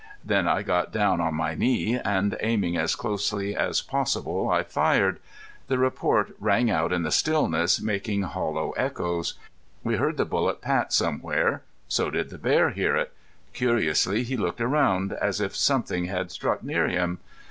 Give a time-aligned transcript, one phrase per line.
[0.25, 5.19] Then I got down on my knee, and aiming as closely as possible I fired.
[5.67, 9.35] The report rang out in the stillness, making hollow echoes.
[9.83, 11.61] We heard the bullet pat somewhere.
[11.87, 13.13] So did the bear hear it.
[13.53, 17.19] Curiously he looked around, as if something had struck near him.